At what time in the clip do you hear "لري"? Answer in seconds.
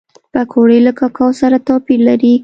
2.07-2.33